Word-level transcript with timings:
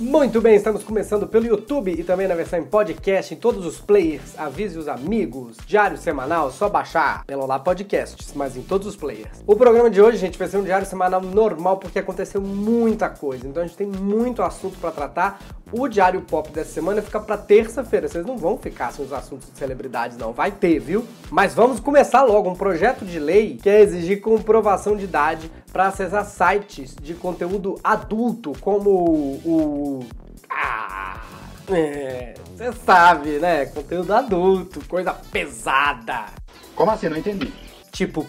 Muito 0.00 0.40
bem, 0.40 0.54
estamos 0.54 0.82
começando 0.82 1.26
pelo 1.26 1.44
YouTube 1.44 1.92
e 1.92 2.02
também 2.02 2.26
na 2.26 2.34
versão 2.34 2.58
em 2.58 2.64
podcast 2.64 3.34
em 3.34 3.36
todos 3.36 3.66
os 3.66 3.78
players. 3.78 4.32
Avise 4.38 4.78
os 4.78 4.88
amigos. 4.88 5.58
Diário 5.66 5.98
semanal, 5.98 6.50
só 6.50 6.70
baixar 6.70 7.22
pelo 7.26 7.44
lá 7.46 7.58
podcasts, 7.58 8.32
mas 8.34 8.56
em 8.56 8.62
todos 8.62 8.86
os 8.86 8.96
players. 8.96 9.44
O 9.46 9.54
programa 9.54 9.90
de 9.90 10.00
hoje, 10.00 10.16
gente, 10.16 10.38
vai 10.38 10.48
ser 10.48 10.56
um 10.56 10.62
diário 10.62 10.86
semanal 10.86 11.20
normal 11.20 11.76
porque 11.76 11.98
aconteceu 11.98 12.40
muita 12.40 13.10
coisa. 13.10 13.46
Então 13.46 13.62
a 13.62 13.66
gente 13.66 13.76
tem 13.76 13.86
muito 13.86 14.42
assunto 14.42 14.78
para 14.78 14.90
tratar. 14.90 15.38
O 15.72 15.86
Diário 15.86 16.20
Pop 16.22 16.50
dessa 16.50 16.72
semana 16.72 17.00
fica 17.00 17.20
para 17.20 17.36
terça-feira. 17.36 18.08
Vocês 18.08 18.26
não 18.26 18.36
vão 18.36 18.58
ficar 18.58 18.92
sem 18.92 19.04
os 19.04 19.12
assuntos 19.12 19.50
de 19.52 19.58
celebridades, 19.58 20.16
não. 20.16 20.32
Vai 20.32 20.50
ter, 20.50 20.80
viu? 20.80 21.06
Mas 21.30 21.54
vamos 21.54 21.78
começar 21.78 22.22
logo. 22.22 22.50
Um 22.50 22.56
projeto 22.56 23.04
de 23.04 23.18
lei 23.18 23.56
que 23.56 23.70
é 23.70 23.80
exigir 23.80 24.20
comprovação 24.20 24.96
de 24.96 25.04
idade 25.04 25.50
para 25.72 25.86
acessar 25.86 26.24
sites 26.24 26.96
de 27.00 27.14
conteúdo 27.14 27.78
adulto, 27.84 28.52
como 28.60 28.90
o. 28.90 30.06
Ah! 30.50 31.20
É, 31.68 32.34
você 32.56 32.72
sabe, 32.72 33.38
né? 33.38 33.66
Conteúdo 33.66 34.12
adulto, 34.12 34.80
coisa 34.88 35.14
pesada. 35.14 36.26
Como 36.74 36.90
assim? 36.90 37.08
Não 37.08 37.16
entendi. 37.16 37.52
Tipo, 37.92 38.26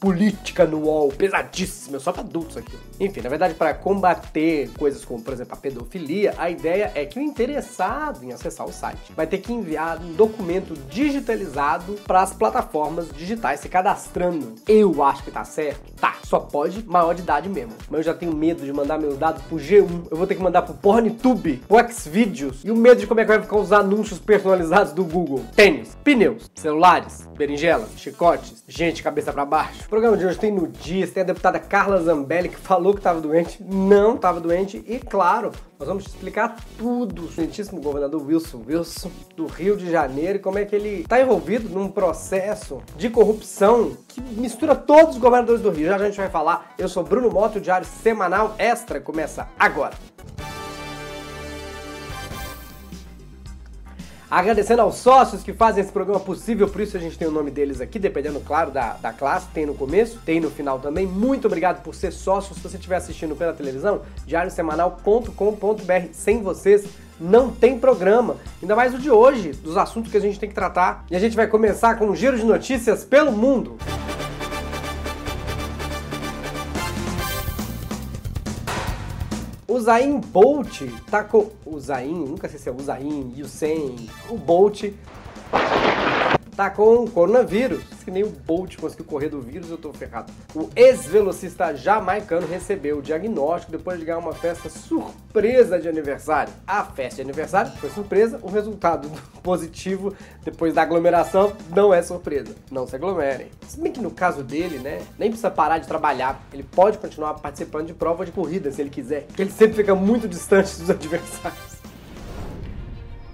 política 0.00 0.64
no 0.64 0.84
UOL, 0.84 1.08
pesadíssima, 1.08 1.98
só 1.98 2.12
para 2.12 2.22
adultos 2.22 2.56
aqui. 2.56 2.76
Enfim, 3.00 3.20
na 3.20 3.28
verdade, 3.28 3.54
para 3.54 3.74
combater 3.74 4.70
coisas 4.78 5.04
como, 5.04 5.22
por 5.22 5.32
exemplo, 5.32 5.54
a 5.54 5.56
pedofilia, 5.56 6.34
a 6.38 6.50
ideia 6.50 6.92
é 6.94 7.04
que 7.04 7.18
o 7.18 7.22
interessado 7.22 8.24
em 8.24 8.32
acessar 8.32 8.66
o 8.66 8.72
site 8.72 9.12
vai 9.14 9.26
ter 9.26 9.38
que 9.38 9.52
enviar 9.52 10.00
um 10.00 10.12
documento 10.12 10.74
digitalizado 10.88 11.94
para 12.06 12.22
as 12.22 12.32
plataformas 12.32 13.08
digitais 13.16 13.60
se 13.60 13.68
cadastrando. 13.68 14.54
Eu 14.66 15.02
acho 15.02 15.22
que 15.24 15.30
tá 15.30 15.44
certo. 15.44 15.92
Tá, 16.00 16.16
só 16.24 16.38
pode 16.38 16.84
maior 16.86 17.14
de 17.14 17.22
idade 17.22 17.48
mesmo. 17.48 17.72
Mas 17.88 17.98
eu 17.98 18.04
já 18.04 18.14
tenho 18.14 18.34
medo 18.34 18.64
de 18.64 18.72
mandar 18.72 18.98
meus 18.98 19.18
dados 19.18 19.42
pro 19.42 19.56
G1. 19.56 20.08
Eu 20.10 20.16
vou 20.16 20.26
ter 20.26 20.34
que 20.34 20.42
mandar 20.42 20.62
pro 20.62 20.74
Porntube, 20.74 21.62
pro 21.66 21.78
Xvideos 21.90 22.64
e 22.64 22.70
o 22.70 22.76
medo 22.76 23.00
de 23.00 23.06
como 23.06 23.20
é 23.20 23.24
que 23.24 23.28
vai 23.28 23.40
ficar 23.40 23.56
os 23.56 23.72
anúncios 23.72 24.18
personalizados 24.18 24.92
do 24.92 25.04
Google. 25.04 25.44
Tênis, 25.54 25.96
pneus, 26.04 26.50
celulares, 26.54 27.28
berinjelas, 27.36 27.90
chicotes, 27.96 28.62
gente 28.66 29.02
cabeça 29.02 29.32
para 29.32 29.44
baixo. 29.44 29.87
O 29.88 29.90
programa 29.90 30.18
de 30.18 30.26
hoje 30.26 30.38
tem 30.38 30.52
nudistas, 30.52 31.12
tem 31.14 31.22
a 31.22 31.26
deputada 31.26 31.58
Carla 31.58 31.98
Zambelli 31.98 32.50
que 32.50 32.58
falou 32.58 32.92
que 32.92 33.00
estava 33.00 33.22
doente, 33.22 33.64
não 33.64 34.16
estava 34.16 34.38
doente 34.38 34.84
e, 34.86 34.98
claro, 34.98 35.50
nós 35.78 35.88
vamos 35.88 36.04
explicar 36.06 36.56
tudo. 36.76 37.22
O 37.22 37.24
excelentíssimo 37.24 37.80
governador 37.80 38.22
Wilson 38.22 38.60
Wilson 38.68 39.10
do 39.34 39.46
Rio 39.46 39.78
de 39.78 39.90
Janeiro 39.90 40.36
e 40.36 40.42
como 40.42 40.58
é 40.58 40.66
que 40.66 40.76
ele 40.76 41.00
está 41.00 41.18
envolvido 41.18 41.70
num 41.70 41.88
processo 41.88 42.82
de 42.98 43.08
corrupção 43.08 43.96
que 44.08 44.20
mistura 44.20 44.74
todos 44.74 45.14
os 45.14 45.20
governadores 45.22 45.62
do 45.62 45.70
Rio. 45.70 45.86
Já 45.86 45.96
a 45.96 46.04
gente 46.04 46.18
vai 46.18 46.28
falar. 46.28 46.74
Eu 46.78 46.86
sou 46.86 47.02
Bruno 47.02 47.30
Moto, 47.30 47.56
o 47.56 47.60
Diário 47.60 47.86
Semanal 47.86 48.54
Extra 48.58 49.00
começa 49.00 49.48
agora. 49.58 49.94
Agradecendo 54.30 54.82
aos 54.82 54.96
sócios 54.96 55.42
que 55.42 55.54
fazem 55.54 55.82
esse 55.82 55.90
programa 55.90 56.20
possível, 56.20 56.68
por 56.68 56.82
isso 56.82 56.96
a 56.96 57.00
gente 57.00 57.16
tem 57.16 57.26
o 57.26 57.30
nome 57.30 57.50
deles 57.50 57.80
aqui, 57.80 57.98
dependendo, 57.98 58.40
claro, 58.40 58.70
da, 58.70 58.92
da 58.94 59.10
classe, 59.10 59.46
tem 59.54 59.64
no 59.64 59.72
começo, 59.72 60.20
tem 60.24 60.38
no 60.38 60.50
final 60.50 60.78
também. 60.78 61.06
Muito 61.06 61.46
obrigado 61.46 61.82
por 61.82 61.94
ser 61.94 62.12
sócio. 62.12 62.54
Se 62.54 62.60
você 62.60 62.76
estiver 62.76 62.96
assistindo 62.96 63.34
pela 63.34 63.54
televisão, 63.54 64.02
diariosemanal.com.br. 64.26 66.08
Sem 66.12 66.42
vocês, 66.42 66.84
não 67.18 67.50
tem 67.50 67.78
programa. 67.78 68.36
Ainda 68.60 68.76
mais 68.76 68.94
o 68.94 68.98
de 68.98 69.10
hoje, 69.10 69.52
dos 69.52 69.78
assuntos 69.78 70.10
que 70.10 70.18
a 70.18 70.20
gente 70.20 70.38
tem 70.38 70.48
que 70.48 70.54
tratar. 70.54 71.06
E 71.10 71.16
a 71.16 71.18
gente 71.18 71.34
vai 71.34 71.46
começar 71.46 71.96
com 71.96 72.06
um 72.06 72.14
giro 72.14 72.36
de 72.36 72.44
notícias 72.44 73.04
pelo 73.04 73.32
mundo. 73.32 73.78
O 79.78 79.80
Zayn 79.80 80.18
Bolt 80.18 80.82
tá 81.08 81.22
com. 81.22 81.52
O 81.64 81.78
Zayn, 81.78 82.12
nunca 82.12 82.48
sei 82.48 82.58
se 82.58 82.68
é 82.68 82.72
o 82.72 82.82
Zayn, 82.82 83.32
Usain, 83.38 84.10
o 84.28 84.36
Bolt 84.36 84.92
tá 86.58 86.68
com 86.68 87.06
coronavírus. 87.06 87.84
Se 88.04 88.10
nem 88.10 88.24
o 88.24 88.30
Bolt 88.30 88.76
conseguiu 88.78 89.04
correr 89.04 89.28
do 89.28 89.40
vírus, 89.40 89.70
eu 89.70 89.78
tô 89.78 89.92
ferrado. 89.92 90.32
O 90.56 90.68
ex-velocista 90.74 91.72
jamaicano 91.72 92.48
recebeu 92.48 92.98
o 92.98 93.02
diagnóstico 93.02 93.70
depois 93.70 94.00
de 94.00 94.04
ganhar 94.04 94.18
uma 94.18 94.32
festa 94.32 94.68
surpresa 94.68 95.78
de 95.78 95.88
aniversário. 95.88 96.52
A 96.66 96.82
festa 96.82 97.22
de 97.22 97.22
aniversário 97.22 97.70
foi 97.76 97.90
surpresa, 97.90 98.40
o 98.42 98.50
resultado 98.50 99.08
positivo 99.40 100.12
depois 100.44 100.74
da 100.74 100.82
aglomeração 100.82 101.52
não 101.72 101.94
é 101.94 102.02
surpresa. 102.02 102.52
Não 102.72 102.88
se 102.88 102.96
aglomerem. 102.96 103.52
Se 103.68 103.80
bem 103.80 103.92
que 103.92 104.00
no 104.00 104.10
caso 104.10 104.42
dele, 104.42 104.80
né, 104.80 105.00
nem 105.16 105.30
precisa 105.30 105.52
parar 105.52 105.78
de 105.78 105.86
trabalhar. 105.86 106.42
Ele 106.52 106.64
pode 106.64 106.98
continuar 106.98 107.34
participando 107.34 107.86
de 107.86 107.94
prova 107.94 108.26
de 108.26 108.32
corrida 108.32 108.72
se 108.72 108.80
ele 108.80 108.90
quiser, 108.90 109.26
porque 109.28 109.42
ele 109.42 109.52
sempre 109.52 109.76
fica 109.76 109.94
muito 109.94 110.26
distante 110.26 110.76
dos 110.76 110.90
adversários. 110.90 111.67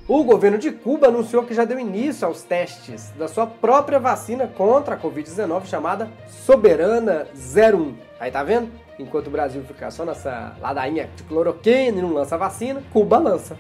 O 0.06 0.22
governo 0.22 0.58
de 0.58 0.70
Cuba 0.70 1.06
anunciou 1.06 1.44
que 1.44 1.54
já 1.54 1.64
deu 1.64 1.78
início 1.78 2.26
aos 2.26 2.42
testes 2.42 3.10
da 3.18 3.26
sua 3.26 3.46
própria 3.46 3.98
vacina 3.98 4.46
contra 4.46 4.96
a 4.96 4.98
Covid-19 4.98 5.64
chamada 5.64 6.10
Soberana 6.28 7.26
01. 7.34 7.94
Aí 8.20 8.30
tá 8.30 8.42
vendo? 8.42 8.68
Enquanto 8.98 9.28
o 9.28 9.30
Brasil 9.30 9.62
fica 9.66 9.90
só 9.90 10.04
nessa 10.04 10.54
ladainha 10.60 11.08
de 11.16 11.22
cloroquina 11.22 11.98
e 11.98 12.02
não 12.02 12.12
lança 12.12 12.36
vacina, 12.36 12.82
Cuba 12.92 13.16
lança. 13.16 13.56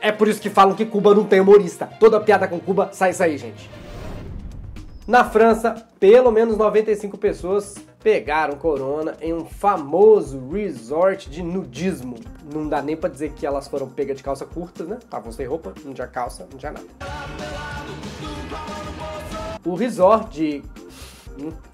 É 0.00 0.10
por 0.10 0.28
isso 0.28 0.40
que 0.40 0.48
falam 0.48 0.74
que 0.74 0.86
Cuba 0.86 1.14
não 1.14 1.24
tem 1.24 1.40
humorista. 1.40 1.86
Toda 2.00 2.18
piada 2.18 2.48
com 2.48 2.58
Cuba 2.58 2.88
sai 2.92 3.10
isso 3.10 3.22
aí, 3.22 3.36
gente. 3.36 3.68
Na 5.06 5.24
França, 5.24 5.74
pelo 6.00 6.30
menos 6.30 6.56
95 6.56 7.18
pessoas 7.18 7.76
pegaram 8.06 8.56
corona 8.56 9.16
em 9.20 9.34
um 9.34 9.44
famoso 9.44 10.48
resort 10.48 11.28
de 11.28 11.42
nudismo. 11.42 12.14
Não 12.54 12.68
dá 12.68 12.80
nem 12.80 12.96
pra 12.96 13.10
dizer 13.10 13.32
que 13.32 13.44
elas 13.44 13.66
foram 13.66 13.88
pegas 13.88 14.16
de 14.16 14.22
calça 14.22 14.46
curta, 14.46 14.84
né? 14.84 14.98
Estavam 15.02 15.32
sem 15.32 15.44
roupa, 15.44 15.74
não 15.84 15.92
tinha 15.92 16.06
calça, 16.06 16.46
não 16.48 16.56
tinha 16.56 16.70
nada. 16.70 16.86
O 19.64 19.74
resort 19.74 20.32
de 20.32 20.62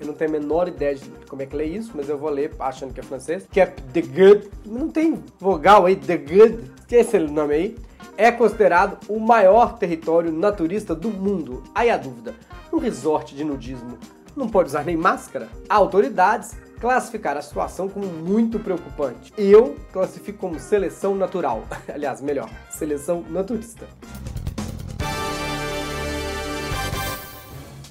eu 0.00 0.06
não 0.06 0.14
tenho 0.14 0.30
a 0.30 0.32
menor 0.32 0.68
ideia 0.68 0.94
de 0.94 1.04
como 1.28 1.42
é 1.42 1.46
que 1.46 1.54
lê 1.54 1.66
isso, 1.66 1.92
mas 1.94 2.08
eu 2.08 2.16
vou 2.16 2.30
ler 2.30 2.50
achando 2.58 2.94
que 2.94 3.00
é 3.00 3.02
francês. 3.02 3.46
Cap 3.52 3.82
de 3.82 4.00
Good. 4.00 4.50
Não 4.64 4.88
tem 4.88 5.22
vogal 5.38 5.84
aí, 5.84 5.96
The 5.96 6.16
Good. 6.16 6.72
Esquece 6.80 7.18
esse 7.18 7.30
nome 7.30 7.54
aí. 7.54 7.76
É 8.16 8.32
considerado 8.32 8.96
o 9.06 9.20
maior 9.20 9.76
território 9.76 10.32
naturista 10.32 10.94
do 10.94 11.10
mundo. 11.10 11.62
Aí 11.74 11.90
a 11.90 11.98
dúvida: 11.98 12.34
um 12.72 12.78
resort 12.78 13.36
de 13.36 13.44
nudismo 13.44 13.98
não 14.36 14.48
pode 14.48 14.68
usar 14.68 14.84
nem 14.84 14.96
máscara? 14.96 15.48
Autoridades 15.68 16.56
classificaram 16.80 17.38
a 17.38 17.42
situação 17.42 17.88
como 17.88 18.06
muito 18.06 18.58
preocupante. 18.58 19.32
Eu 19.36 19.76
classifico 19.92 20.38
como 20.38 20.58
seleção 20.58 21.14
natural. 21.14 21.64
Aliás, 21.92 22.20
melhor, 22.20 22.50
seleção 22.70 23.24
naturista. 23.30 23.86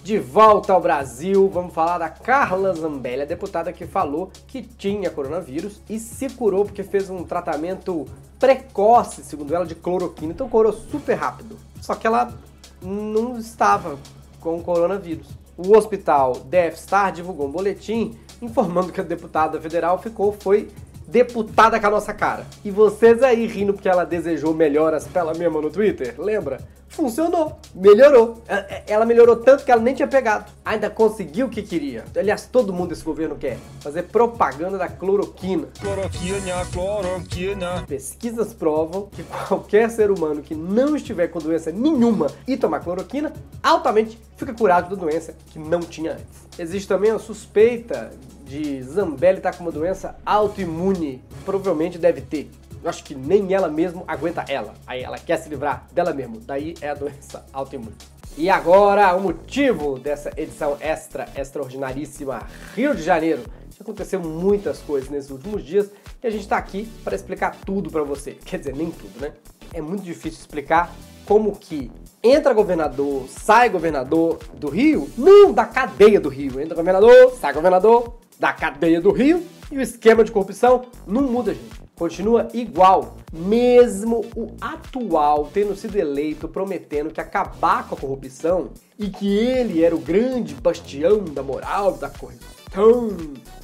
De 0.04 0.18
volta 0.18 0.74
ao 0.74 0.82
Brasil, 0.82 1.48
vamos 1.48 1.74
falar 1.74 2.00
da 2.00 2.10
Carla 2.10 2.74
Zambelli, 2.74 3.22
a 3.22 3.26
deputada 3.26 3.72
que 3.72 3.86
falou 3.86 4.32
que 4.48 4.62
tinha 4.62 5.12
coronavírus 5.12 5.80
e 5.88 6.00
se 6.00 6.28
curou 6.28 6.66
porque 6.66 6.84
fez 6.84 7.10
um 7.10 7.24
tratamento 7.24 8.06
precoce, 8.40 9.24
segundo 9.24 9.54
ela, 9.56 9.66
de 9.66 9.76
cloroquina. 9.76 10.34
Então 10.34 10.50
curou 10.50 10.74
super 10.74 11.14
rápido. 11.14 11.58
Só 11.80 11.96
que 11.96 12.08
ela 12.08 12.34
não 12.82 13.38
estava 13.38 13.98
com 14.40 14.62
coronavírus. 14.62 15.28
O 15.64 15.78
hospital 15.78 16.34
Death 16.46 16.78
Star 16.78 17.12
divulgou 17.12 17.48
um 17.48 17.52
boletim 17.52 18.18
informando 18.42 18.92
que 18.92 19.00
a 19.00 19.04
deputada 19.04 19.62
federal 19.62 20.02
ficou 20.02 20.32
foi 20.34 20.70
deputada 21.12 21.80
com 21.80 21.88
a 21.88 21.90
nossa 21.90 22.14
cara. 22.14 22.46
E 22.64 22.72
vocês 22.72 23.22
aí 23.22 23.46
rindo 23.46 23.74
porque 23.74 23.90
ela 23.90 24.06
desejou 24.06 24.54
melhoras 24.54 25.06
pra 25.06 25.22
ela 25.22 25.34
mesma 25.34 25.62
no 25.62 25.70
Twitter, 25.70 26.16
lembra? 26.18 26.60
Funcionou, 26.88 27.58
melhorou. 27.74 28.42
É, 28.48 28.56
é, 28.56 28.84
ela 28.88 29.06
melhorou 29.06 29.38
tanto 29.38 29.64
que 29.64 29.72
ela 29.72 29.82
nem 29.82 29.96
tinha 29.96 30.08
pegado. 30.08 30.52
Ainda 30.64 30.90
conseguiu 30.90 31.48
o 31.48 31.50
que 31.50 31.62
queria. 31.62 32.04
Aliás, 32.18 32.46
todo 32.46 32.74
mundo 32.74 32.90
desse 32.90 33.04
governo 33.04 33.36
quer 33.36 33.58
fazer 33.80 34.04
propaganda 34.04 34.78
da 34.78 34.90
cloroquina. 34.90 35.68
Cloroquina, 35.80 36.66
cloroquina. 36.72 37.86
Pesquisas 37.88 38.54
provam 38.54 39.08
que 39.10 39.24
qualquer 39.24 39.90
ser 39.90 40.12
humano 40.12 40.42
que 40.42 40.54
não 40.54 40.96
estiver 40.98 41.28
com 41.28 41.40
doença 41.40 41.72
nenhuma 41.72 42.28
e 42.46 42.58
tomar 42.58 42.82
cloroquina, 42.82 43.32
altamente 43.64 44.20
fica 44.36 44.54
curado 44.54 44.94
da 44.94 45.02
doença 45.02 45.34
que 45.48 45.60
não 45.60 45.80
tinha 45.80 46.14
antes. 46.14 46.60
Existe 46.60 46.90
também 46.90 47.12
a 47.12 47.20
suspeita 47.20 48.12
de 48.52 48.84
Zambelli 48.84 49.40
tá 49.40 49.54
com 49.54 49.64
uma 49.64 49.72
doença 49.72 50.18
autoimune. 50.26 51.24
Provavelmente 51.46 51.98
deve 51.98 52.20
ter. 52.20 52.52
Eu 52.84 52.90
acho 52.90 53.02
que 53.02 53.16
nem 53.16 53.54
ela 53.54 53.70
mesma 53.70 54.04
aguenta 54.06 54.44
ela. 54.50 54.74
Aí 54.86 55.02
ela 55.02 55.18
quer 55.18 55.38
se 55.38 55.48
livrar 55.48 55.88
dela 55.94 56.14
mesma. 56.14 56.36
Daí 56.46 56.76
é 56.82 56.90
a 56.90 56.94
doença 56.94 57.46
autoimune. 57.54 57.96
E 58.38 58.50
agora, 58.50 59.16
o 59.16 59.22
motivo 59.22 59.98
dessa 59.98 60.32
edição 60.36 60.76
extra, 60.82 61.30
extraordinaríssima 61.36 62.46
Rio 62.76 62.94
de 62.94 63.02
Janeiro. 63.02 63.44
Já 63.70 63.84
aconteceu 63.84 64.20
muitas 64.20 64.80
coisas 64.80 65.10
nesses 65.10 65.32
últimos 65.32 65.64
dias 65.64 65.90
e 66.22 66.28
a 66.28 66.30
gente 66.30 66.42
está 66.42 66.58
aqui 66.58 66.90
para 67.06 67.16
explicar 67.16 67.56
tudo 67.66 67.90
para 67.90 68.04
você. 68.04 68.32
Quer 68.44 68.60
dizer, 68.60 68.76
nem 68.76 68.92
tudo, 68.92 69.22
né? 69.22 69.32
É 69.74 69.82
muito 69.82 70.04
difícil 70.04 70.40
explicar 70.40 70.94
como 71.26 71.56
que 71.56 71.90
entra 72.22 72.54
governador, 72.54 73.28
sai 73.30 73.70
governador 73.70 74.40
do 74.54 74.70
Rio, 74.70 75.10
não 75.18 75.54
da 75.54 75.66
cadeia 75.66 76.20
do 76.20 76.28
Rio. 76.28 76.60
Entra 76.60 76.76
governador, 76.76 77.32
sai 77.40 77.54
governador 77.54 78.21
da 78.42 78.52
cadeia 78.52 79.00
do 79.00 79.12
Rio 79.12 79.44
e 79.72 79.78
o 79.78 79.82
esquema 79.82 80.24
de 80.24 80.32
corrupção 80.32 80.88
não 81.06 81.22
muda, 81.22 81.54
gente. 81.54 81.80
continua 81.96 82.48
igual, 82.56 83.18
mesmo 83.32 84.26
o 84.36 84.56
atual 84.60 85.52
tendo 85.54 85.76
sido 85.76 85.96
eleito 85.96 86.48
prometendo 86.48 87.12
que 87.12 87.22
acabar 87.22 87.88
com 87.88 87.94
a 87.94 87.98
corrupção 88.00 88.72
e 88.98 89.10
que 89.10 89.38
ele 89.38 89.84
era 89.84 89.96
o 89.96 90.00
grande 90.00 90.56
bastião 90.56 91.24
da 91.24 91.44
moral 91.44 91.94
da 91.94 92.10
corrupção. 92.10 92.50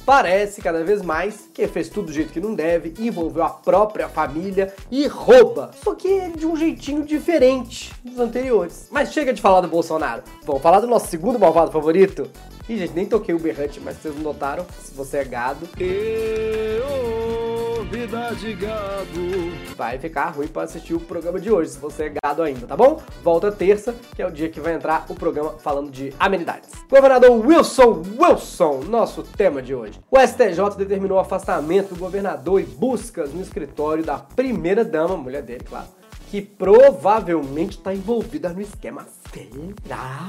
Parece 0.06 0.62
cada 0.62 0.84
vez 0.84 1.02
mais 1.02 1.48
que 1.52 1.66
fez 1.66 1.88
tudo 1.88 2.06
do 2.06 2.12
jeito 2.12 2.32
que 2.32 2.40
não 2.40 2.54
deve, 2.54 2.94
envolveu 3.00 3.42
a 3.42 3.50
própria 3.50 4.08
família 4.08 4.72
e 4.92 5.08
rouba. 5.08 5.72
Só 5.82 5.96
que 5.96 6.30
de 6.36 6.46
um 6.46 6.54
jeitinho 6.54 7.04
diferente 7.04 7.92
dos 8.04 8.20
anteriores. 8.20 8.86
Mas 8.92 9.12
chega 9.12 9.32
de 9.32 9.42
falar 9.42 9.60
do 9.60 9.68
Bolsonaro. 9.68 10.22
Vamos 10.44 10.62
falar 10.62 10.78
do 10.78 10.86
nosso 10.86 11.08
segundo 11.08 11.38
malvado 11.38 11.72
favorito? 11.72 12.30
Ih, 12.68 12.76
gente, 12.76 12.92
nem 12.92 13.06
toquei 13.06 13.34
o 13.34 13.38
berrante, 13.38 13.80
mas 13.80 13.96
vocês 13.96 14.14
notaram, 14.16 14.66
se 14.78 14.94
você 14.94 15.16
é 15.16 15.24
gado. 15.24 15.66
Eu, 15.80 17.82
vida 17.84 18.34
de 18.34 18.52
gado. 18.52 19.74
Vai 19.74 19.98
ficar 19.98 20.28
ruim 20.28 20.48
para 20.48 20.64
assistir 20.64 20.92
o 20.92 21.00
programa 21.00 21.40
de 21.40 21.50
hoje, 21.50 21.70
se 21.70 21.78
você 21.78 22.04
é 22.04 22.12
gado 22.22 22.42
ainda, 22.42 22.66
tá 22.66 22.76
bom? 22.76 23.00
Volta 23.24 23.50
terça, 23.50 23.96
que 24.14 24.20
é 24.20 24.26
o 24.26 24.30
dia 24.30 24.50
que 24.50 24.60
vai 24.60 24.74
entrar 24.74 25.06
o 25.08 25.14
programa 25.14 25.52
falando 25.52 25.90
de 25.90 26.12
amenidades. 26.20 26.68
Governador 26.90 27.30
Wilson 27.30 28.02
Wilson, 28.18 28.82
nosso 28.86 29.22
tema 29.22 29.62
de 29.62 29.74
hoje. 29.74 29.98
O 30.10 30.20
STJ 30.20 30.76
determinou 30.76 31.16
o 31.16 31.22
afastamento 31.22 31.94
do 31.94 32.00
governador 32.00 32.60
e 32.60 32.64
buscas 32.64 33.32
no 33.32 33.40
escritório 33.40 34.04
da 34.04 34.18
primeira 34.18 34.84
dama, 34.84 35.16
mulher 35.16 35.40
dele, 35.40 35.64
claro, 35.66 35.86
que 36.30 36.42
provavelmente 36.42 37.78
está 37.78 37.94
envolvida 37.94 38.50
no 38.50 38.60
esquema. 38.60 39.06
Será? 39.32 40.28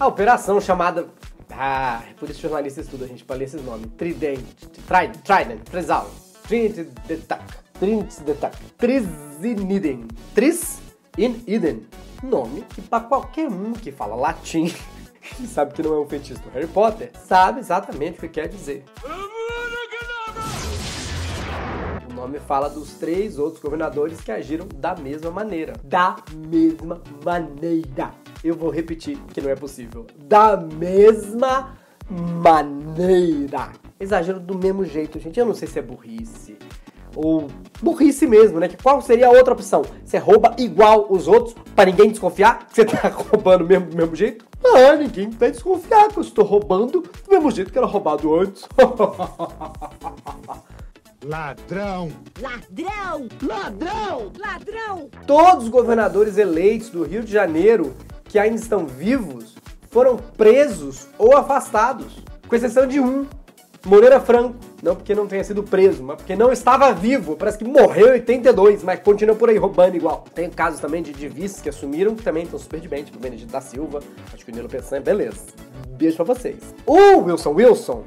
A 0.00 0.06
operação 0.06 0.60
chamada. 0.60 1.08
Ah, 1.50 2.02
é 2.08 2.14
por 2.14 2.30
isso 2.30 2.40
jornalistas 2.40 2.84
estudam, 2.84 3.06
a 3.06 3.08
gente, 3.08 3.24
pra 3.24 3.34
ler 3.34 3.46
esses 3.46 3.64
nomes. 3.64 3.90
Trident, 3.96 4.44
Trident, 4.86 5.16
Trident, 5.24 5.60
Trisal, 5.64 6.08
Trinity 6.46 6.84
Detac, 7.08 7.44
Trinity 7.80 8.22
Detac, 8.22 8.56
Trisiniden, 8.76 10.06
Tris 10.34 10.78
in 11.16 11.42
Iden. 11.48 11.84
Nome 12.22 12.62
que 12.62 12.80
pra 12.80 13.00
qualquer 13.00 13.48
um 13.48 13.72
que 13.72 13.90
fala 13.90 14.14
latim 14.14 14.72
e 15.40 15.46
sabe 15.48 15.72
que 15.72 15.82
não 15.82 15.94
é 15.94 16.00
um 16.00 16.06
feitiço 16.06 16.40
do 16.42 16.50
Harry 16.50 16.68
Potter, 16.68 17.10
sabe 17.26 17.58
exatamente 17.58 18.18
o 18.18 18.20
que 18.20 18.28
quer 18.28 18.48
dizer. 18.48 18.84
O 22.08 22.14
nome 22.14 22.38
fala 22.38 22.68
dos 22.68 22.94
três 22.94 23.36
outros 23.36 23.60
governadores 23.60 24.20
que 24.20 24.30
agiram 24.30 24.66
da 24.76 24.94
mesma 24.94 25.30
maneira. 25.30 25.72
Da 25.82 26.16
mesma 26.34 27.00
maneira. 27.24 28.12
Eu 28.42 28.54
vou 28.54 28.70
repetir 28.70 29.18
que 29.32 29.40
não 29.40 29.50
é 29.50 29.56
possível. 29.56 30.06
Da 30.16 30.56
mesma 30.56 31.76
maneira. 32.08 33.72
Exagero 33.98 34.40
do 34.40 34.56
mesmo 34.56 34.84
jeito, 34.84 35.18
gente. 35.18 35.38
Eu 35.38 35.46
não 35.46 35.54
sei 35.54 35.68
se 35.68 35.78
é 35.78 35.82
burrice 35.82 36.56
ou 37.14 37.48
burrice 37.82 38.26
mesmo, 38.26 38.60
né? 38.60 38.68
Que 38.68 38.76
qual 38.76 39.00
seria 39.00 39.26
a 39.26 39.30
outra 39.30 39.52
opção? 39.52 39.82
Você 40.04 40.18
rouba 40.18 40.54
igual 40.58 41.06
os 41.10 41.26
outros 41.26 41.56
para 41.74 41.90
ninguém 41.90 42.10
desconfiar 42.10 42.66
que 42.66 42.74
você 42.74 42.84
tá 42.84 43.08
roubando 43.10 43.64
mesmo 43.64 43.86
do 43.86 43.96
mesmo 43.96 44.14
jeito? 44.14 44.46
Ah, 44.64 44.94
ninguém 44.94 45.30
vai 45.30 45.50
desconfiar 45.50 46.08
que 46.08 46.18
eu 46.18 46.22
estou 46.22 46.44
roubando 46.44 47.00
do 47.00 47.10
mesmo 47.28 47.50
jeito 47.50 47.72
que 47.72 47.78
era 47.78 47.86
roubado 47.86 48.34
antes. 48.34 48.68
Ladrão. 51.24 52.12
Ladrão! 52.40 53.28
Ladrão! 53.42 54.32
Ladrão! 54.38 55.10
Todos 55.26 55.64
os 55.64 55.70
governadores 55.70 56.38
eleitos 56.38 56.90
do 56.90 57.02
Rio 57.02 57.24
de 57.24 57.32
Janeiro 57.32 57.96
que 58.28 58.38
ainda 58.38 58.56
estão 58.56 58.86
vivos 58.86 59.56
foram 59.90 60.16
presos 60.16 61.08
ou 61.18 61.36
afastados, 61.36 62.22
com 62.46 62.54
exceção 62.54 62.86
de 62.86 63.00
um, 63.00 63.26
Moreira 63.84 64.20
Franco. 64.20 64.56
Não 64.82 64.94
porque 64.94 65.14
não 65.14 65.26
tenha 65.26 65.42
sido 65.42 65.62
preso, 65.62 66.02
mas 66.02 66.16
porque 66.16 66.36
não 66.36 66.52
estava 66.52 66.92
vivo. 66.92 67.36
Parece 67.36 67.58
que 67.58 67.64
morreu 67.64 68.08
em 68.08 68.12
82, 68.12 68.84
mas 68.84 69.00
continua 69.00 69.34
por 69.34 69.48
aí 69.48 69.56
roubando 69.56 69.96
igual. 69.96 70.24
Tem 70.34 70.48
casos 70.48 70.80
também 70.80 71.02
de, 71.02 71.12
de 71.12 71.28
vices 71.28 71.60
que 71.60 71.68
assumiram, 71.68 72.14
que 72.14 72.22
também 72.22 72.44
estão 72.44 72.58
super 72.58 72.78
de 72.78 72.88
bem, 72.88 73.02
tipo 73.02 73.18
o 73.18 73.20
Benedito 73.20 73.50
da 73.50 73.60
Silva, 73.60 74.00
acho 74.32 74.44
que 74.44 74.52
o 74.52 74.54
Nilo 74.54 74.68
Peçanha, 74.68 75.02
beleza. 75.02 75.40
Beijo 75.88 76.16
pra 76.16 76.24
vocês. 76.24 76.58
O 76.86 77.18
Wilson 77.18 77.54
Wilson 77.54 78.04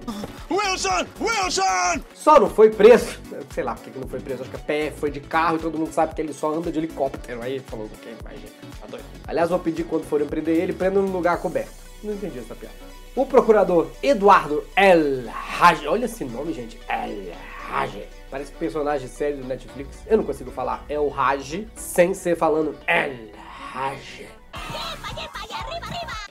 Wilson! 0.50 1.06
Wilson! 1.20 2.02
só 2.14 2.40
não 2.40 2.50
foi 2.50 2.70
preso, 2.70 3.20
sei 3.54 3.64
lá 3.64 3.76
por 3.76 3.84
que 3.84 4.00
não 4.00 4.08
foi 4.08 4.20
preso, 4.20 4.42
acho 4.42 4.52
que 4.52 4.56
a 4.56 4.60
PF 4.60 5.00
foi 5.00 5.12
de 5.12 5.20
carro 5.20 5.58
e 5.58 5.60
todo 5.60 5.78
mundo 5.78 5.92
sabe 5.92 6.16
que 6.16 6.22
ele 6.22 6.34
só 6.34 6.54
anda 6.54 6.72
de 6.72 6.80
helicóptero. 6.80 7.42
Aí 7.42 7.60
falou, 7.60 7.90
ok, 7.94 8.16
imagina, 8.22 8.52
tá 8.80 8.88
doido. 8.88 9.06
Aliás, 9.28 9.50
vou 9.50 9.60
pedir 9.60 9.84
quando 9.84 10.04
forem 10.04 10.28
prender 10.28 10.58
ele, 10.58 10.74
prendam 10.74 11.04
num 11.04 11.12
lugar 11.12 11.38
coberto. 11.38 11.72
Não 12.04 12.14
entendi 12.14 12.40
essa 12.40 12.56
piada. 12.56 12.91
O 13.14 13.26
procurador 13.26 13.92
Eduardo 14.02 14.64
El 14.74 15.30
Haj, 15.60 15.86
olha 15.86 16.06
esse 16.06 16.24
nome, 16.24 16.54
gente, 16.54 16.80
El 16.88 17.34
Haj. 17.70 18.08
Parece 18.30 18.54
personagem 18.54 19.06
sério 19.06 19.40
do 19.40 19.44
Netflix. 19.44 20.00
Eu 20.08 20.16
não 20.16 20.24
consigo 20.24 20.50
falar 20.50 20.86
El 20.88 21.14
Haj 21.14 21.68
sem 21.76 22.14
ser 22.14 22.38
falando 22.38 22.74
El 22.88 23.32
Haj. 23.76 24.28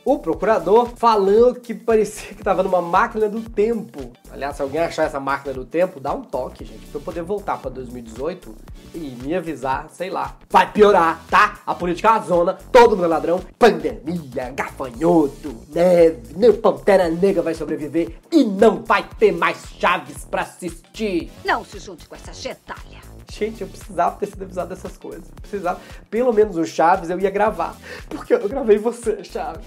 O 0.03 0.19
procurador 0.21 0.87
falou 0.97 1.55
que 1.55 1.75
parecia 1.75 2.35
que 2.35 2.43
tava 2.43 2.63
numa 2.63 2.81
máquina 2.81 3.29
do 3.29 3.43
tempo. 3.43 4.11
Aliás, 4.31 4.57
se 4.57 4.63
alguém 4.63 4.81
achar 4.81 5.05
essa 5.05 5.21
máquina 5.21 5.53
do 5.53 5.67
tempo, 5.67 6.01
dá 6.01 6.15
um 6.15 6.23
toque, 6.23 6.65
gente, 6.65 6.87
pra 6.87 6.99
eu 6.99 7.05
poder 7.05 7.23
voltar 7.23 7.59
pra 7.59 7.71
2018 7.71 8.57
e 8.95 9.17
me 9.23 9.35
avisar, 9.35 9.89
sei 9.91 10.11
lá. 10.11 10.37
Vai 10.49 10.73
piorar, 10.73 11.23
tá? 11.31 11.61
A 11.67 11.75
política 11.75 12.09
é 12.09 12.11
uma 12.13 12.21
zona, 12.21 12.55
todo 12.73 12.97
mundo 12.97 13.05
é 13.05 13.09
ladrão, 13.09 13.41
pandemia, 13.59 14.51
gafanhoto, 14.55 15.57
neve, 15.69 16.35
nem 16.37 16.53
Pantera 16.53 17.09
Negra 17.09 17.43
vai 17.43 17.55
sobreviver 17.55 18.19
e 18.31 18.45
não 18.45 18.83
vai 18.83 19.09
ter 19.19 19.33
mais 19.33 19.59
chaves 19.79 20.25
pra 20.25 20.43
assistir. 20.43 21.31
Não 21.45 21.65
se 21.65 21.79
junte 21.79 22.09
com 22.09 22.15
essa 22.15 22.33
gentalha. 22.33 23.01
Gente, 23.31 23.63
eu 23.63 23.69
precisava 23.69 24.17
ter 24.17 24.27
sido 24.27 24.43
avisado 24.43 24.69
dessas 24.71 24.99
coisas. 24.99 25.31
Precisava. 25.41 25.81
Pelo 26.11 26.33
menos 26.33 26.57
o 26.57 26.65
Chaves 26.65 27.11
eu 27.11 27.21
ia 27.21 27.31
gravar. 27.31 27.77
Porque 28.09 28.35
eu 28.35 28.49
gravei 28.49 28.77
você, 28.77 29.23
Chaves. 29.23 29.65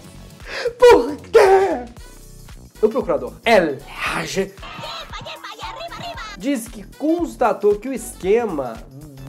Por 0.77 1.15
quê? 1.17 1.85
O 2.81 2.89
procurador 2.89 3.33
El 3.45 3.77
Haj 3.87 4.51
diz 6.37 6.67
que 6.67 6.83
constatou 6.97 7.79
que 7.79 7.87
o 7.87 7.93
esquema 7.93 8.75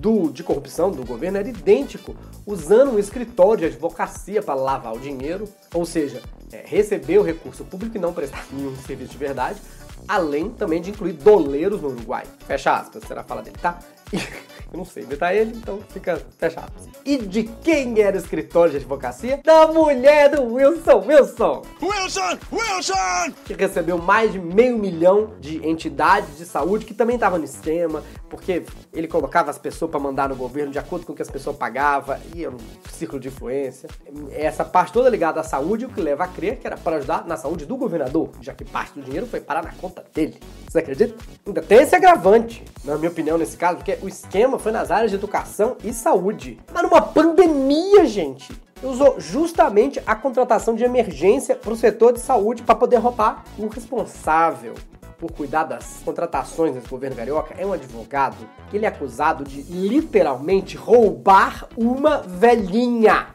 do, 0.05 0.31
de 0.31 0.43
corrupção 0.43 0.91
do 0.91 1.03
governo 1.03 1.39
era 1.39 1.49
idêntico, 1.49 2.15
usando 2.45 2.93
um 2.93 2.99
escritório 2.99 3.61
de 3.61 3.75
advocacia 3.75 4.43
para 4.43 4.53
lavar 4.53 4.93
o 4.93 5.01
dinheiro, 5.01 5.49
ou 5.73 5.87
seja, 5.87 6.21
é, 6.53 6.63
receber 6.67 7.17
o 7.17 7.23
recurso 7.23 7.65
público 7.65 7.97
e 7.97 8.01
não 8.01 8.13
prestar 8.13 8.45
nenhum 8.53 8.77
serviço 8.77 9.13
de 9.13 9.17
verdade, 9.17 9.59
além 10.07 10.51
também 10.51 10.83
de 10.83 10.91
incluir 10.91 11.15
doleiros 11.15 11.81
no 11.81 11.89
Uruguai. 11.89 12.25
Fecha 12.47 12.77
aspas, 12.77 13.03
será 13.05 13.23
a 13.23 13.25
fala 13.25 13.41
dele, 13.41 13.57
tá? 13.63 13.79
Eu 14.75 14.79
não 14.79 14.85
sei 14.85 15.05
imitar 15.05 15.33
ele, 15.33 15.53
então 15.57 15.79
fica 15.91 16.21
fecha 16.37 16.59
aspas. 16.59 16.89
E 17.05 17.17
de 17.17 17.45
quem 17.45 18.01
era 18.01 18.17
o 18.17 18.19
escritório 18.19 18.73
de 18.73 18.79
advocacia? 18.79 19.41
Da 19.45 19.69
mulher 19.69 20.31
do 20.31 20.53
Wilson 20.53 21.05
Wilson! 21.07 21.63
Wilson! 21.81 22.39
Wilson! 22.53 23.35
que 23.45 23.55
recebeu 23.55 23.99
mais 23.99 24.33
de 24.33 24.41
meio 24.41 24.77
milhão 24.77 25.31
de 25.39 25.65
entidades 25.65 26.39
de 26.39 26.45
saúde 26.45 26.85
que 26.85 26.93
também 26.93 27.15
estavam 27.15 27.39
no 27.39 27.45
esquema, 27.45 28.03
porque 28.29 28.65
ele 28.93 29.07
colocava 29.07 29.49
as 29.49 29.59
pessoas 29.59 29.93
para 29.93 30.01
mandar 30.01 30.29
no 30.29 30.35
governo 30.35 30.73
de 30.73 30.79
acordo 30.81 31.07
com 31.07 31.13
o 31.13 31.15
que 31.15 31.23
as 31.23 31.31
pessoas 31.31 31.57
pagavam, 31.57 32.19
e 32.35 32.45
um 32.49 32.57
círculo 32.91 33.21
de 33.21 33.29
influência. 33.29 33.89
Essa 34.33 34.65
parte 34.65 34.93
toda 34.93 35.09
ligada 35.09 35.41
à 35.41 35.45
saúde, 35.45 35.85
o 35.87 35.89
que 35.89 36.01
leva 36.01 36.25
a 36.25 36.27
crer 36.29 36.57
que 36.57 36.67
era 36.67 36.77
para 36.77 36.97
ajudar 36.97 37.25
na 37.29 37.37
saúde 37.37 37.65
do 37.65 37.77
governador, 37.77 38.31
já 38.41 38.53
que 38.53 38.65
parte 38.65 38.99
do 38.99 39.03
dinheiro 39.03 39.27
foi 39.27 39.41
parar 39.41 39.63
na 39.63 39.73
conta 39.75 40.05
dele. 40.13 40.41
Você 40.69 40.81
acredita? 40.81 41.15
Ainda 41.47 41.63
tem 41.63 41.79
esse 41.79 41.95
agravante, 41.95 42.65
na 42.85 42.97
minha 42.97 43.11
opinião, 43.11 43.39
nesse 43.39 43.57
caso, 43.57 43.77
porque 43.77 43.97
o 44.03 44.09
esquema 44.09 44.59
foi 44.65 44.73
nas 44.73 44.91
áreas 44.91 45.11
de 45.11 45.17
educação 45.19 45.77
e 45.85 45.93
saúde. 45.93 46.59
Mas 46.73 46.83
numa 46.83 47.03
pandemia, 47.03 48.07
gente! 48.07 48.51
usou 48.83 49.19
justamente 49.19 50.03
a 50.07 50.15
contratação 50.15 50.75
de 50.75 50.85
emergência 50.85 51.55
para 51.55 51.73
o 51.73 51.77
setor 51.77 52.15
de 52.15 52.21
saúde 52.21 52.63
para 52.63 52.75
poder 52.75 52.97
roubar. 52.97 53.45
O 53.59 53.67
responsável 53.69 54.75
por 55.19 55.33
cuidar 55.33 55.65
das 55.65 56.01
contratações 56.05 56.75
desse 56.75 56.89
governo 56.89 57.17
carioca 57.17 57.55
é 57.59 57.65
um 57.65 57.73
advogado 57.73 58.37
que 58.71 58.77
ele 58.77 58.85
é 58.85 58.89
acusado 58.89 59.45
de 59.45 59.63
literalmente 59.63 60.77
roubar 60.77 61.67
uma 61.77 62.19
velhinha. 62.19 63.29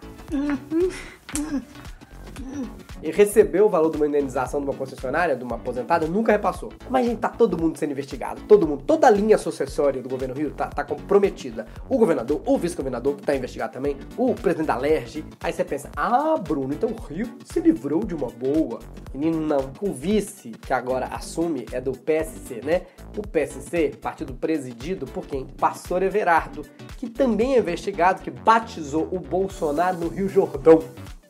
E 3.02 3.12
recebeu 3.12 3.66
o 3.66 3.70
valor 3.70 3.92
de 3.92 3.98
uma 3.98 4.08
indenização 4.08 4.60
de 4.60 4.68
uma 4.68 4.76
concessionária, 4.76 5.36
de 5.36 5.44
uma 5.44 5.56
aposentada, 5.56 6.06
nunca 6.08 6.32
repassou. 6.32 6.72
Mas, 6.90 7.06
gente, 7.06 7.20
tá 7.20 7.30
todo 7.30 7.58
mundo 7.58 7.78
sendo 7.78 7.92
investigado. 7.92 8.42
Todo 8.48 8.68
mundo. 8.68 8.84
Toda 8.86 9.08
a 9.08 9.10
linha 9.10 9.38
sucessória 9.38 10.02
do 10.02 10.10
governo 10.10 10.34
Rio 10.34 10.52
tá, 10.52 10.68
tá 10.68 10.84
comprometida. 10.84 11.66
O 11.88 11.98
governador, 11.98 12.42
o 12.46 12.58
vice-governador 12.58 13.16
tá 13.22 13.36
investigado 13.36 13.74
também, 13.74 13.98
o 14.18 14.34
presidente 14.34 14.68
da 14.68 14.78
LERJ. 14.78 15.26
Aí 15.42 15.54
você 15.54 15.64
pensa, 15.64 15.90
ah, 15.96 16.36
Bruno, 16.38 16.74
então 16.74 16.90
o 16.90 17.02
Rio 17.02 17.28
se 17.46 17.60
livrou 17.60 18.04
de 18.04 18.14
uma 18.14 18.28
boa. 18.28 18.80
Menino, 19.14 19.40
não. 19.40 19.72
O 19.82 19.94
vice 19.94 20.52
que 20.52 20.74
agora 20.74 21.08
assume 21.08 21.66
é 21.72 21.80
do 21.80 21.92
PSC, 21.92 22.62
né? 22.64 22.82
O 23.18 23.22
PSC, 23.22 23.98
partido 24.02 24.34
presidido 24.34 25.06
por 25.06 25.26
quem? 25.26 25.46
Pastor 25.46 26.04
Everardo, 26.04 26.64
que 26.98 27.10
também 27.10 27.56
é 27.56 27.60
investigado, 27.60 28.22
que 28.22 28.32
batizou 28.32 29.08
o 29.12 29.20
Bolsonaro 29.20 29.98
no 29.98 30.08
Rio 30.08 30.28
Jordão. 30.28 30.84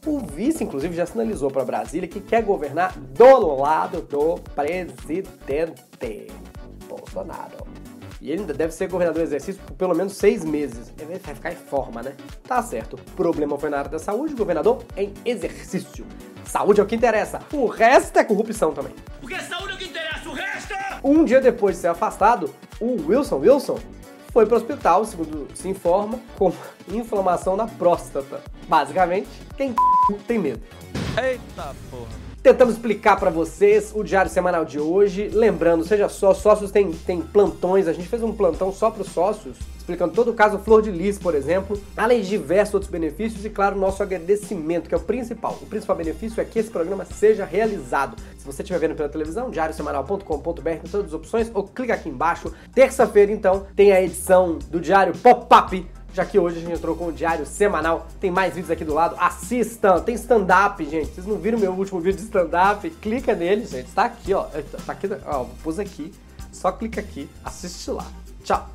O 0.06 0.20
vice, 0.20 0.64
inclusive, 0.64 0.96
já 0.96 1.06
sinalizou 1.06 1.52
para 1.52 1.66
Brasília 1.66 2.08
que 2.08 2.22
quer 2.22 2.42
governar 2.42 2.98
do 2.98 3.56
lado 3.56 4.02
do 4.02 4.36
presidente 4.56 6.28
Bolsonaro. 6.88 7.68
E 8.22 8.32
ele 8.32 8.42
ainda 8.42 8.54
deve 8.54 8.74
ser 8.74 8.88
governador 8.88 9.24
exercício 9.24 9.62
por 9.64 9.76
pelo 9.76 9.96
menos 9.96 10.14
seis 10.14 10.44
meses. 10.44 10.94
Ele 10.98 11.18
vai 11.18 11.36
ficar 11.36 11.52
em 11.52 11.56
forma, 11.56 12.02
né? 12.02 12.16
Tá 12.44 12.62
certo. 12.62 12.96
O 12.96 13.12
problema 13.12 13.58
foi 13.58 13.70
na 13.70 13.80
área 13.80 13.92
da 13.92 14.00
saúde, 14.00 14.34
governador 14.34 14.84
em 14.98 15.14
exercício. 15.24 16.06
Saúde 16.46 16.82
é 16.82 16.84
o 16.84 16.86
que 16.86 16.96
interessa. 16.96 17.40
O 17.54 17.68
resto 17.68 18.18
é 18.18 18.24
corrupção 18.24 18.74
também. 18.74 18.94
Porque 19.22 19.40
saúde 19.40 19.72
é 19.72 19.76
o 19.76 19.78
que 19.78 19.86
interessa, 19.86 20.30
o 20.30 20.34
resto! 20.34 20.74
Um 21.04 21.24
dia 21.24 21.40
depois 21.40 21.76
de 21.76 21.82
ser 21.82 21.88
afastado, 21.88 22.54
o 22.82 23.08
Wilson 23.08 23.38
Wilson 23.38 23.80
foi 24.32 24.46
para 24.46 24.56
o 24.56 24.58
hospital, 24.58 25.06
segundo 25.06 25.48
se 25.56 25.68
informa, 25.68 26.20
com 26.38 26.52
inflamação 26.92 27.56
na 27.56 27.68
próstata. 27.68 28.42
Basicamente, 28.68 29.30
quem 29.58 29.74
tem 30.28 30.40
medo. 30.40 30.62
Eita 31.18 31.76
porra. 31.90 32.29
Tentamos 32.42 32.76
explicar 32.76 33.20
para 33.20 33.30
vocês 33.30 33.92
o 33.94 34.02
diário 34.02 34.32
semanal 34.32 34.64
de 34.64 34.80
hoje. 34.80 35.28
Lembrando, 35.28 35.84
seja 35.84 36.08
só, 36.08 36.34
sócios 36.34 36.72
têm, 36.72 36.90
têm 36.90 37.20
plantões. 37.20 37.86
A 37.86 37.92
gente 37.92 38.08
fez 38.08 38.24
um 38.24 38.32
plantão 38.32 38.72
só 38.72 38.90
para 38.90 39.02
os 39.02 39.10
sócios, 39.10 39.58
explicando 39.78 40.14
todo 40.14 40.32
o 40.32 40.34
caso 40.34 40.58
Flor 40.60 40.82
de 40.82 40.90
Lis, 40.90 41.20
por 41.20 41.36
exemplo, 41.36 41.78
além 41.98 42.22
de 42.22 42.30
diversos 42.30 42.76
outros 42.76 42.90
benefícios 42.90 43.44
e, 43.44 43.50
claro, 43.50 43.78
nosso 43.78 44.02
agradecimento, 44.02 44.88
que 44.88 44.96
é 44.96 44.98
o 44.98 45.02
principal. 45.02 45.60
O 45.62 45.66
principal 45.66 45.98
benefício 45.98 46.40
é 46.40 46.46
que 46.46 46.60
esse 46.60 46.70
programa 46.70 47.04
seja 47.04 47.44
realizado. 47.44 48.16
Se 48.38 48.46
você 48.46 48.62
estiver 48.62 48.80
vendo 48.80 48.96
pela 48.96 49.10
televisão, 49.10 49.50
diariosemanal.com.br 49.50 50.62
tem 50.62 50.80
todas 50.90 51.08
as 51.08 51.14
opções, 51.14 51.52
ou 51.54 51.64
clica 51.66 51.94
aqui 51.94 52.08
embaixo. 52.08 52.54
Terça-feira, 52.74 53.34
então, 53.34 53.68
tem 53.76 53.92
a 53.92 54.02
edição 54.02 54.58
do 54.70 54.80
Diário 54.80 55.14
Pop-Up 55.18 55.86
já 56.14 56.26
que 56.26 56.40
hoje 56.40 56.58
a 56.58 56.60
gente 56.62 56.74
entrou 56.74 56.96
com 56.96 57.08
o 57.08 57.12
diário 57.12 57.46
semanal, 57.46 58.08
tem 58.20 58.32
mais 58.32 58.54
vídeos 58.54 58.72
aqui 58.72 58.84
do 58.84 58.94
lado, 58.94 59.16
assistam, 59.20 60.00
tem 60.00 60.16
stand-up, 60.16 60.84
gente, 60.86 61.14
vocês 61.14 61.26
não 61.26 61.38
viram 61.38 61.60
meu 61.60 61.72
último 61.72 62.00
vídeo 62.00 62.18
de 62.18 62.26
stand-up? 62.26 62.90
Clica 63.02 63.36
nele, 63.36 63.66
gente, 63.66 63.92
tá 63.92 64.06
aqui, 64.06 64.34
ó, 64.34 64.48
é, 64.54 64.62
tá 64.62 64.94
aqui, 64.94 65.08
ó, 65.26 65.46
pus 65.64 65.80
aqui, 65.80 66.14
só 66.52 66.72
clica 66.72 67.00
aqui, 67.00 67.30
assiste 67.44 67.92
lá. 67.92 68.06
Tchau! 68.44 68.70